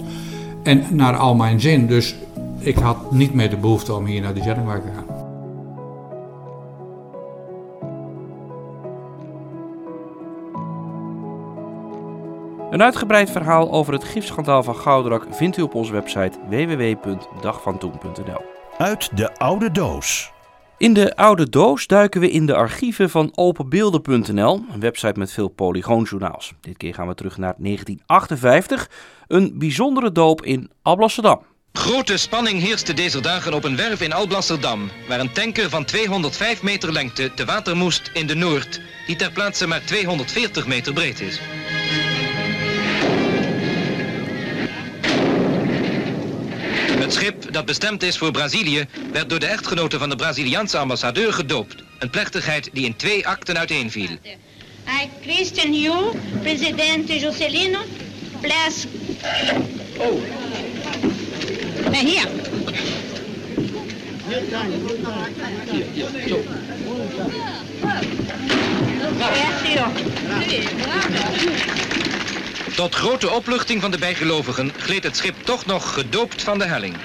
[0.63, 1.87] En naar al mijn zin.
[1.87, 2.15] Dus
[2.61, 5.29] ik had niet meer de behoefte om hier naar die Zellingwijk te gaan.
[12.71, 18.41] Een uitgebreid verhaal over het gifschandaal van Gouderak vindt u op onze website www.dagvantoen.nl.
[18.79, 20.33] Uit de oude doos.
[20.79, 25.49] In de oude doos duiken we in de archieven van openbeelden.nl, een website met veel
[25.49, 26.55] polygoonjournaals.
[26.61, 28.91] Dit keer gaan we terug naar 1958,
[29.27, 31.43] een bijzondere doop in Alblasserdam.
[31.73, 36.63] Grote spanning heerste deze dagen op een werf in Alblasserdam, waar een tanker van 205
[36.63, 41.21] meter lengte te water moest in de Noord, die ter plaatse maar 240 meter breed
[41.21, 41.41] is.
[47.01, 51.33] Het schip dat bestemd is voor Brazilië werd door de echtgenote van de Braziliaanse ambassadeur
[51.33, 51.83] gedoopt.
[51.99, 54.11] Een plechtigheid die in twee akten uiteenviel.
[54.11, 55.95] I, Christian Yu,
[56.43, 57.81] presidente Juscelino,
[58.41, 58.87] bless.
[59.97, 60.40] Oh.
[62.03, 62.29] Nee, hier.
[72.75, 76.97] Tot grote opluchting van de bijgelovigen gleed het schip toch nog gedoopt van de helling.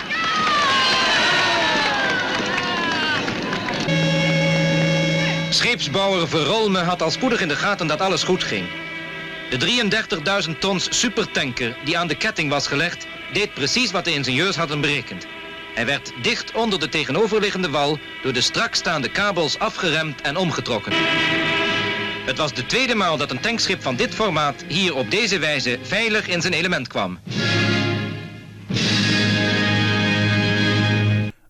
[5.50, 8.68] Scheepsbouwer Verolme had al spoedig in de gaten dat alles goed ging.
[9.50, 9.84] De
[10.48, 14.82] 33.000 tons supertanker die aan de ketting was gelegd, deed precies wat de ingenieurs hadden
[14.82, 15.28] berekend.
[15.74, 20.94] Hij werd dicht onder de tegenoverliggende wal door de strak staande kabels afgeremd en omgetrokken.
[22.26, 25.80] Het was de tweede maal dat een tankschip van dit formaat hier op deze wijze
[25.82, 27.20] veilig in zijn element kwam.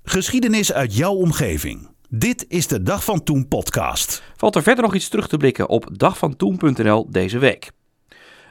[0.04, 1.90] Geschiedenis uit jouw omgeving.
[2.10, 4.24] Dit is de Dag van Toen podcast.
[4.36, 7.72] Valt er verder nog iets terug te blikken op dagvantoen.nl deze week?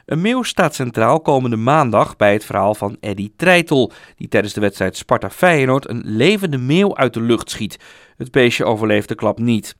[0.05, 4.61] Een meeuw staat centraal komende maandag bij het verhaal van Eddy Treitel, die tijdens de
[4.61, 7.79] wedstrijd Sparta-Feyenoord een levende meeuw uit de lucht schiet.
[8.17, 9.75] Het beestje overleeft de klap niet.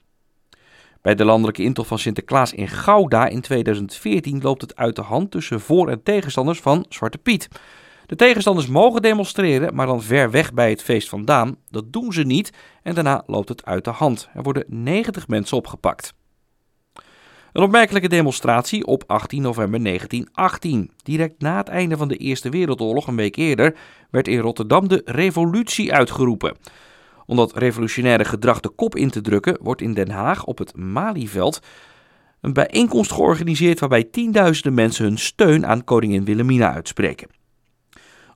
[1.02, 5.32] Bij de landelijke intocht van Sinterklaas in Gouda in 2014 loopt het uit de hand
[5.32, 7.48] tussen voor- en tegenstanders van Zwarte Piet.
[8.06, 11.56] De tegenstanders mogen demonstreren, maar dan ver weg bij het feest vandaan.
[11.70, 12.52] Dat doen ze niet
[12.84, 14.30] en daarna loopt het uit de hand.
[14.34, 16.14] Er worden 90 mensen opgepakt.
[17.56, 20.91] Een opmerkelijke demonstratie op 18 november 1918.
[21.04, 23.76] Direct na het einde van de Eerste Wereldoorlog, een week eerder,
[24.12, 26.58] werd in Rotterdam de revolutie uitgeroepen.
[27.26, 30.78] Om dat revolutionaire gedrag de kop in te drukken, wordt in Den Haag op het
[30.78, 31.60] Malieveld
[32.41, 37.28] een bijeenkomst georganiseerd waarbij tienduizenden mensen hun steun aan koningin Wilhelmina uitspreken.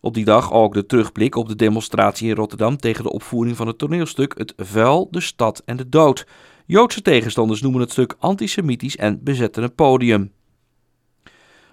[0.02, 3.68] Op die dag ook de terugblik op de demonstratie in Rotterdam tegen de opvoering van
[3.68, 6.26] het toneelstuk Het Vuil, de Stad en de Dood.
[6.72, 10.32] Joodse tegenstanders noemen het stuk antisemitisch en bezetten het podium.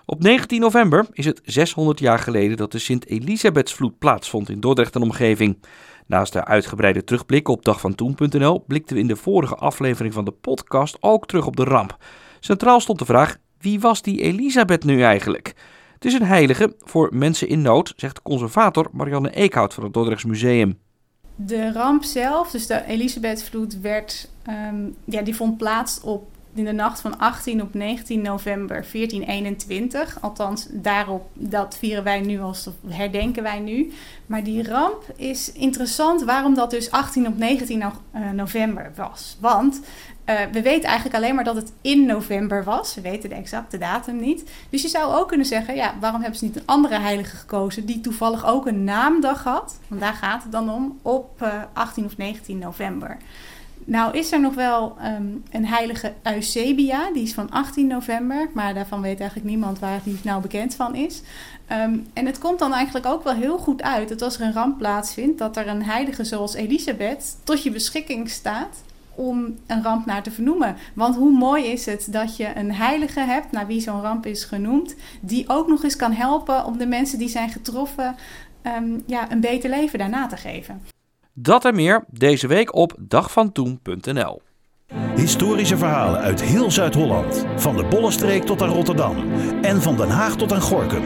[0.05, 5.03] Op 19 november is het 600 jaar geleden dat de Sint-Elisabethsvloed plaatsvond in Dordrecht en
[5.03, 5.59] omgeving.
[6.07, 10.97] Naast de uitgebreide terugblik op dagvantoen.nl blikten we in de vorige aflevering van de podcast
[11.01, 11.97] ook terug op de ramp.
[12.41, 15.55] Centraal stond de vraag: wie was die Elisabeth nu eigenlijk?
[15.95, 20.25] Het is een heilige voor mensen in nood, zegt conservator Marianne Eekhout van het Dordrechts
[20.25, 20.79] Museum.
[21.37, 26.73] De ramp zelf, dus de Elisabethvloed, werd, um, ja, die vond plaats op, in de
[26.73, 30.19] nacht van 18 op 19 november 1421.
[30.21, 33.93] Althans, daarop, dat vieren wij nu als herdenken wij nu.
[34.27, 37.93] Maar die ramp is interessant waarom dat dus 18 op 19 no
[38.33, 39.37] november was.
[39.41, 39.81] Want
[40.27, 42.95] uh, we weten eigenlijk alleen maar dat het in november was.
[42.95, 44.51] We weten de exacte datum niet.
[44.71, 47.87] Dus je zou ook kunnen zeggen, ja, waarom hebben ze niet een andere heilige gekozen
[47.87, 49.79] die toevallig ook een naamdag had?
[49.89, 53.17] Want daar gaat het dan om, op uh, 18 of 19 november.
[53.85, 58.75] Nou is er nog wel ehm, een heilige Eusebia, die is van 18 november, maar
[58.75, 61.23] daarvan weet eigenlijk niemand waar die nou bekend van is.
[61.67, 64.53] Ehm, en het komt dan eigenlijk ook wel heel goed uit dat als er een
[64.53, 68.77] ramp plaatsvindt, dat er een heilige zoals Elisabeth tot je beschikking staat
[69.17, 70.77] om een ramp naar te vernoemen.
[70.95, 74.45] Want hoe mooi is het dat je een heilige hebt, naar wie zo'n ramp is
[74.45, 78.17] genoemd, die ook nog eens kan helpen om de mensen die zijn getroffen
[78.63, 80.83] ehm, ja, een beter leven daarna te geven.
[81.33, 84.41] Dat en meer deze week op dagvantoen.nl.
[85.17, 87.45] Historische verhalen uit heel Zuid-Holland.
[87.57, 89.33] Van de Bollenstreek tot aan Rotterdam.
[89.63, 91.05] En van Den Haag tot aan Gorkum.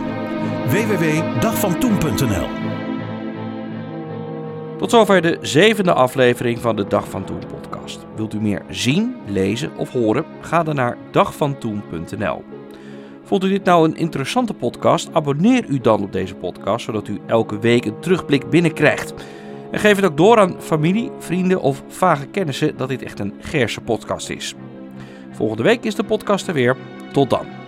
[0.68, 2.48] www.dagvantoen.nl
[4.78, 7.59] Tot zover de zevende aflevering van de Dag van Toen
[8.14, 10.24] Wilt u meer zien, lezen of horen?
[10.40, 12.44] Ga dan naar dagvantoen.nl.
[13.24, 15.08] Vond u dit nou een interessante podcast?
[15.12, 19.14] Abonneer u dan op deze podcast, zodat u elke week een terugblik binnenkrijgt.
[19.70, 23.34] En geef het ook door aan familie, vrienden of vage kennissen dat dit echt een
[23.40, 24.54] Gerse podcast is.
[25.30, 26.76] Volgende week is de podcast er weer.
[27.12, 27.59] Tot dan.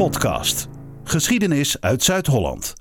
[0.00, 0.68] Podcast.
[1.04, 2.74] Geschiedenis uit Zuid-Holland.